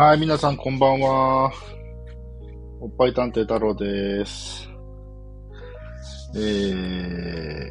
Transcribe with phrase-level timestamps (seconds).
[0.00, 1.52] はい、皆さんこんばんは。
[2.78, 4.68] おっぱい探偵太郎です。
[6.36, 6.38] え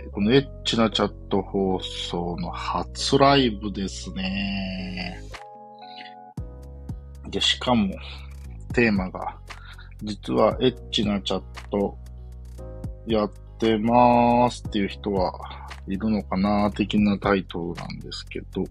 [0.06, 5.22] ー、このエッチなチャット放送の初ライブですね。
[7.30, 7.96] で、しかも、
[8.74, 9.38] テーマが、
[10.04, 11.98] 実はエッチなチャット
[13.08, 15.32] やってまーすっていう人は
[15.88, 18.66] いるのかな的なタイトルなんですけど、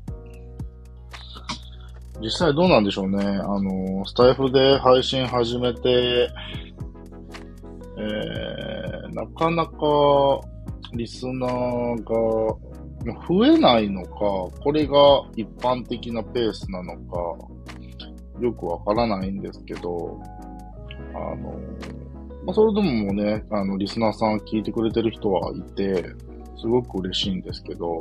[2.20, 3.24] 実際どうなんでしょうね。
[3.24, 6.28] あの、スタイフで配信始めて、
[7.98, 10.40] えー、なかなか
[10.94, 12.14] リスナーが
[13.28, 14.18] 増えないのか、
[14.62, 14.96] これが
[15.36, 17.18] 一般的なペースなのか、
[18.40, 20.20] よくわからないんですけど、
[21.14, 21.52] あの、
[22.44, 26.04] まあ、それでもね、あの、リスナーさん聞いてくれてる人はいて、
[26.58, 28.00] すごく嬉しいんですけど、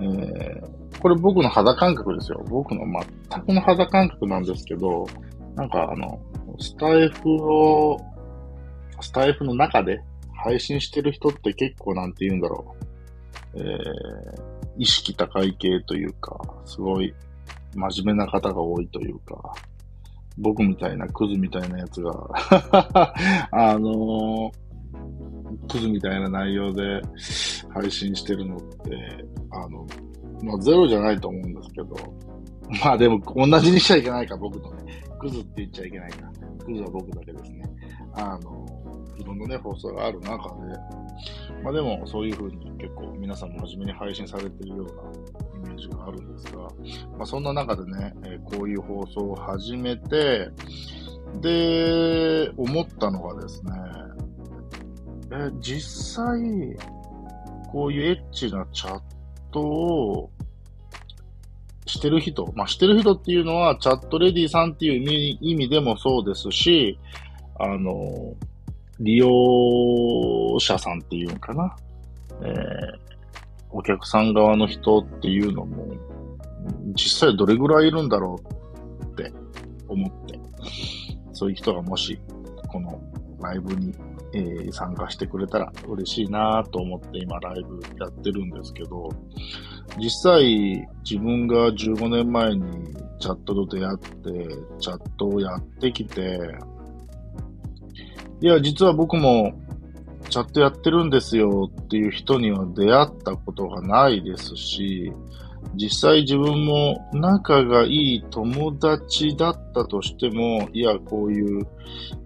[0.00, 2.44] えーこれ僕の肌感覚ですよ。
[2.48, 2.82] 僕の
[3.28, 5.06] 全くの肌感覚なんですけど、
[5.56, 6.20] なんかあの、
[6.58, 8.00] スタイフを、
[9.00, 10.02] スタイフの中で
[10.34, 12.90] 配信してる人って結構なんて言うんだろう。
[13.54, 13.64] えー、
[14.78, 17.14] 意識高い系というか、すごい
[17.74, 19.54] 真面目な方が多いというか、
[20.38, 22.12] 僕みたいなクズみたいなやつが
[23.50, 24.52] あのー、
[25.68, 27.02] クズみたいな内容で
[27.72, 29.86] 配信してるのって、あの、
[30.42, 31.96] まあ、ゼロじゃないと思うんですけど、
[32.84, 35.02] まあでも、同じにしちゃいけないか、僕とね。
[35.18, 36.30] クズって言っちゃいけないか。
[36.64, 37.64] クズは僕だけですね。
[38.14, 38.66] あの、
[39.18, 40.78] いろんなね、放送がある中で、
[41.62, 46.68] まあでも、そういうふうに結構皆さんも真面目に配信されてるようなイメージがあるんですが、ま
[47.20, 50.48] あそんな中でね、え、こういう放送を始めて、
[51.40, 53.72] で、思ったのがですね、
[55.32, 56.76] え、実際、
[57.70, 59.00] こういうエッチなチャッ
[59.50, 60.30] トを
[61.86, 66.98] してる人、まあ、してる人っていうのは、チャットレディさんっていう意味でもそうですし、
[67.58, 68.34] あの、
[69.00, 71.76] 利用者さんっていうのかな。
[72.42, 72.52] えー、
[73.70, 75.88] お客さん側の人っていうのも、
[76.94, 78.40] 実際どれぐらいいるんだろ
[79.00, 79.32] うって
[79.88, 80.38] 思って、
[81.32, 82.18] そういう人がもし、
[82.68, 83.00] この
[83.40, 83.94] ライブに
[84.32, 89.08] えー、参加してくれたら嬉しいなと思って今ライブやってるんですけど、
[89.98, 94.48] 実際自分が15年前にチャットと出会って、
[94.78, 96.40] チャットをやってきて、
[98.40, 99.52] いや、実は僕も
[100.28, 105.12] チャットやってるんですよっていう人には出会ったことがないですし、
[105.74, 111.66] 実際自分も仲がいい友達だったとしても、いや、こういう、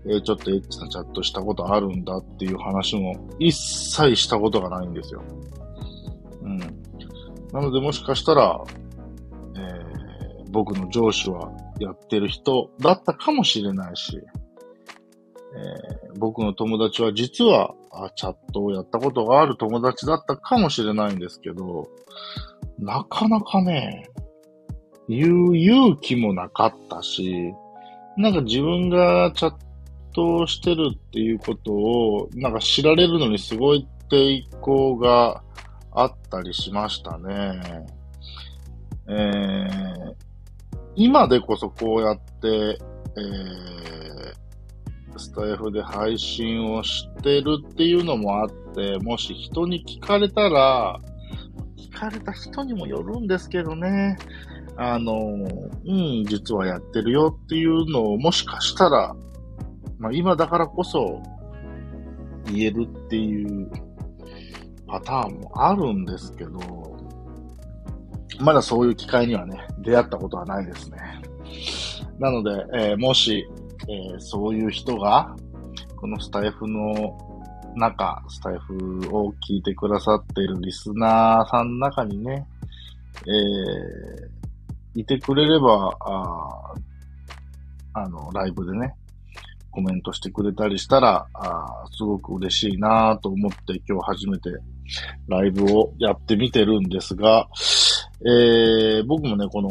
[0.06, 5.22] えー、ちょっとエッチなチャットしたことあるんだっていう話も一切したことがないんですよ。
[6.42, 6.58] うん。
[6.58, 8.60] なのでもしかしたら、
[9.56, 14.20] えー、僕の上司はやってる人だったかもしれないし、
[15.56, 21.88] えー、僕の友達は実はあチャットをやったことがある友達だったかもしれないんですけど、
[22.78, 24.08] なかなかね、
[25.08, 27.52] 言う勇気もなかったし、
[28.16, 29.54] なんか自分がチャッ
[30.14, 35.42] トしてるっていうことを、なんか知られるのにすごい抵抗が
[35.92, 37.60] あったりしましたね。
[39.06, 40.14] えー、
[40.96, 42.78] 今でこそこうやって、
[43.16, 50.98] えー、スタイフで配信をしてるっていうのもあって、もし人に聞かれたら、
[51.94, 54.16] かれた人にもよるんですけどね。
[54.76, 55.14] あの、
[55.86, 59.14] うん、実はやってるよっていうのをもしかしたら、
[59.98, 61.22] まあ今だからこそ
[62.46, 63.70] 言えるっていう
[64.86, 66.60] パターンもあるんですけど、
[68.40, 70.98] まだそういう機会にはね、出会ったことはないですね。
[72.18, 73.46] なので、えー、もし、
[73.88, 75.34] えー、そういう人が、
[75.96, 77.16] このスタイフの
[77.76, 82.46] 中、スタイフを聞いてくださっているリスナーさんの中にね、
[83.26, 86.74] えー、いてくれれば、あ
[87.94, 88.94] あの、ライブでね、
[89.70, 94.50] コメントしてくれたりしたら、あすごく嬉しいなと思って今日初めて
[95.26, 97.48] ライブをやってみてるんですが、
[98.24, 99.70] えー、僕もね、この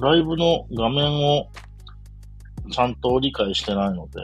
[0.00, 1.48] ライブの画面を
[2.70, 4.20] ちゃんと理解してないので、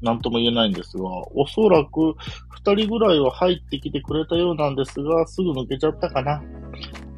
[0.00, 1.04] なんとも言えないんですが、
[1.34, 2.14] おそらく
[2.66, 6.42] 二人ぐらいは入ってきてくれたようなんですが、すぐ抜けちゃったかな。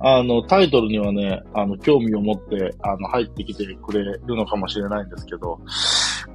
[0.01, 5.59] あの、タイトルにはね、あの、興味を持って、あの、入ってきてくれるのかもしれないんですけど、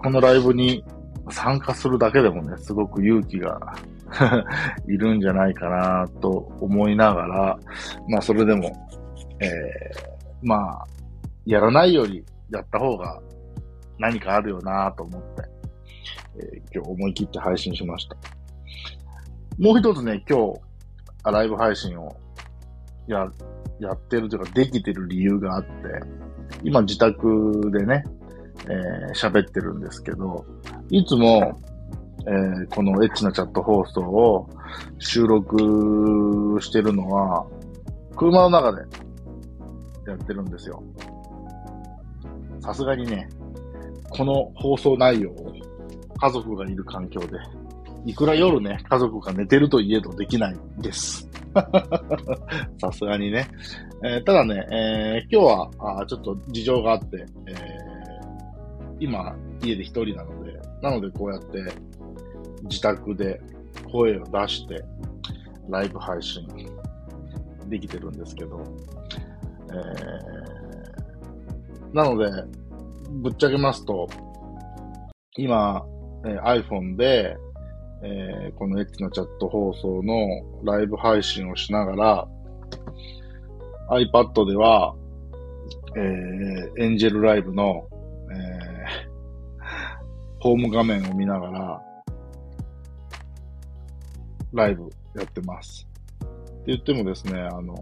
[0.01, 0.83] このライブに
[1.29, 3.59] 参加するだけでもね、すごく勇気が
[4.89, 6.29] いるんじゃないかなと
[6.59, 7.59] 思いながら、
[8.09, 8.89] まあ、それでも、
[9.39, 9.49] えー、
[10.41, 10.85] まあ、
[11.45, 13.21] やらないよりやった方が
[13.99, 15.43] 何かあるよなと思って、
[16.37, 18.42] えー、今日思い切って配信しました。
[19.57, 22.15] もう一つね、今日、ライブ配信を
[23.07, 23.29] や、
[23.79, 25.69] やってるというか、できてる理由があって、
[26.63, 28.03] 今自宅でね、
[28.65, 30.45] えー、喋ってるんですけど、
[30.89, 31.59] いつも、
[32.25, 34.49] えー、このエッチなチャット放送を
[34.99, 37.45] 収録してるのは、
[38.15, 38.81] 車の中で
[40.07, 40.81] やってるんですよ。
[42.61, 43.27] さすがにね、
[44.09, 45.53] この放送内容を
[46.17, 47.27] 家族がいる環境で、
[48.05, 51.29] いくら夜ね、家族が寝てるといえどできないです。
[52.79, 53.47] さすがにね。
[54.03, 57.55] えー、ただね、えー、今日はあちょっと事情があって、えー、
[58.99, 61.63] 今、家で一人なので、なのでこうやって
[62.63, 63.39] 自宅で
[63.89, 64.83] 声を出して、
[65.69, 66.45] ライブ配信
[67.69, 68.61] できてるんですけど、
[69.69, 72.29] えー、なので、
[73.21, 74.09] ぶっちゃけますと、
[75.37, 75.85] 今、
[76.25, 77.37] え、iPhone で、
[78.05, 80.27] えー、このエッチャット放送の
[80.63, 82.27] ライブ配信をしながら、
[83.89, 84.93] iPad では、
[85.95, 87.87] えー、エンジェルライブの、
[88.29, 91.81] えー、ホーム画面を見ながら、
[94.51, 95.87] ライブやってます。
[96.23, 97.73] って言ってもですね、あの、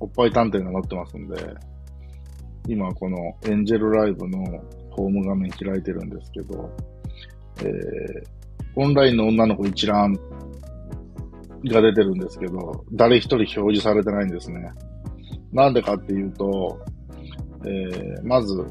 [0.00, 1.36] おっぱい探偵が載ってますんで、
[2.66, 4.38] 今このエンジェルライブの
[4.90, 6.70] ホーム画面開いてるんですけど、
[7.62, 8.26] えー、
[8.76, 10.14] オンラインの女の子一覧
[11.64, 14.72] が出てるんですけど、誰一人表示されてないんですね。
[15.52, 16.80] なんでかっていうと、
[17.64, 18.64] えー、まず、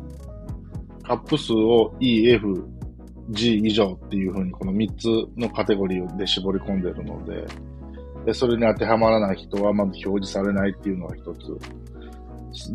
[1.04, 2.68] カップ数を E、F、
[3.32, 7.46] G 以上っていうふうにこの3つのカテゴリーで絞り込んでるので、
[8.26, 11.58] でそれに当てはまらない人はまず表示されないっていうのが一つ。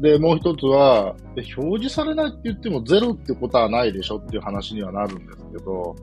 [0.00, 5.96] で、もう一つは、表示されないって言ってもゼロってことはないでしょっていう話にはなるんですけど、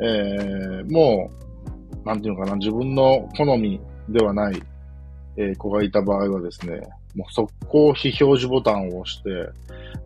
[0.00, 1.30] えー、も
[2.04, 4.62] う、なんていうのかな、自分の好みではない、
[5.36, 6.80] えー、子がいた場合はですね、
[7.14, 9.30] もう速攻非表示ボタンを押して、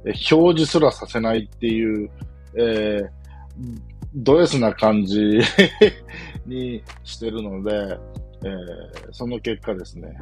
[0.04, 2.10] え、表示すらさせないっていう、
[2.54, 3.08] えー、
[4.14, 5.40] ド S な感じ
[6.46, 7.98] にしてるので、
[8.44, 10.16] えー、その結果ですね、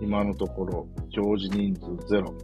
[0.00, 2.34] 今のところ表示人数ゼロ。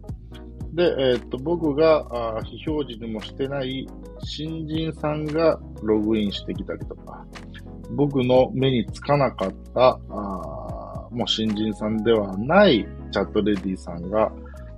[0.73, 1.99] で、えー、っと、僕が
[2.37, 3.89] あ非表示にもしてない
[4.23, 7.27] 新人さんがログインしてきたりとか、
[7.97, 14.31] 僕の目につかなかったあもう新人さんではないチャットレディさんが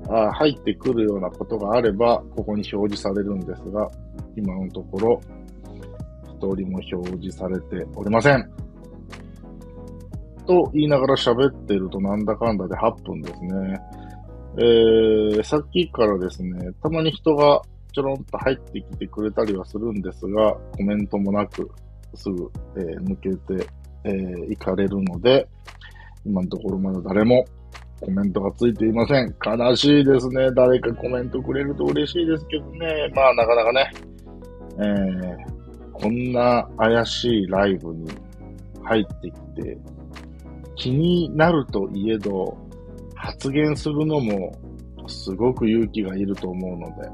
[0.09, 3.89] あ入ってくるようなことがあれば、ここに表示されるんですが、
[4.37, 5.21] 今のところ、
[6.25, 8.51] 一人も表示されておりません。
[10.47, 13.81] と言いながら喋ってるとなんだかんだで8分ですね。
[14.59, 17.63] えー、さっきからですね、たまに人が
[17.93, 21.71] ちょろんと入ってきてくれたりはするんですが、コメントもなく、
[22.15, 23.67] すぐ、えー、抜けて、
[24.05, 25.49] えー、行かれるので、
[26.25, 27.45] 今のところまだ誰も
[28.01, 29.35] コメントがついていません。
[29.45, 30.51] 悲しいですね。
[30.53, 33.11] 誰かコメントくれると嬉しいですけどね。
[33.15, 33.91] まあ、なかなかね、
[34.79, 38.11] えー、こんな怪しいライブに
[38.83, 39.79] 入ってきて、
[40.77, 42.57] 気になるといえど、
[43.15, 44.59] 発言するのも
[45.07, 47.09] すごく勇気がいると思うので、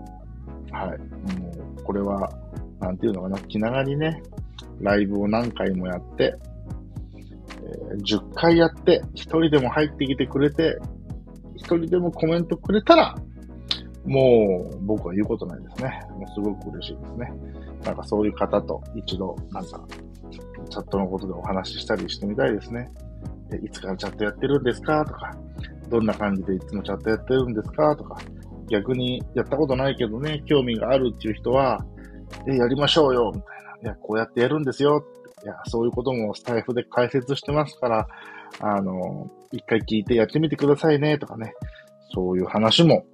[0.72, 0.98] はい。
[1.40, 2.30] もう、これは、
[2.80, 4.22] なんていうのかな、気長にね、
[4.80, 6.34] ライブを何回もやって、
[7.90, 10.78] えー、10回やって、1人でも入ってきてくれて、
[11.56, 13.14] 1人でもコメントくれたら、
[14.06, 16.00] もう僕は言うことないですね。
[16.10, 17.32] もうすごく嬉しいですね。
[17.84, 19.86] なんかそういう方と一度、なんか、
[20.30, 22.90] チャットのことでお話ししたりしてみたいですね。
[23.56, 25.04] いつからチャットやってるんですか？
[25.04, 25.36] とか、
[25.88, 27.96] どんな感じでいつもチャットやってるんですか？
[27.96, 28.20] とか、
[28.68, 31.84] 逆にやったことないけどね、興味があるっていう人は、
[32.46, 33.90] え、やりましょうよみたいな。
[33.90, 35.04] いや、こうやってやるんですよ。
[35.42, 38.08] いや、そういうこともスタイフで解説してますから、
[38.60, 41.54] あの、一回聞いてやってみてくださいね、とかね。
[42.12, 43.04] そういう話も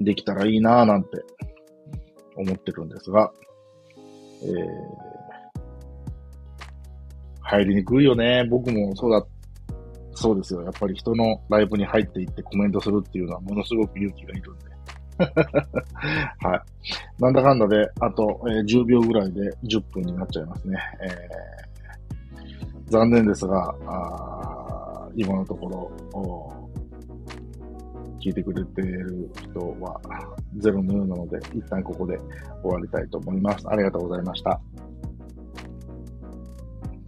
[0.00, 1.10] できたらいいなぁなんて
[2.36, 3.32] 思ってるんですが、
[4.42, 4.50] えー、
[7.44, 8.44] 入りにくいよね。
[8.50, 9.24] 僕もそうだ、
[10.14, 10.62] そうですよ。
[10.62, 14.74] やっぱり人のライブに入っていってコメントするっていうのはものすごく勇気がいるんで。
[16.40, 17.22] はい。
[17.22, 20.78] なんだかんだで、あと、えー、10秒ぐらいで10分になっちゃいますね。
[21.00, 26.70] えー、残念ですが、あ今のところ、
[28.20, 30.00] 聞いてくれている人は
[30.56, 32.18] ゼロのようなので、一旦ここで
[32.62, 33.68] 終わりたいと思います。
[33.68, 34.60] ありがとうございました。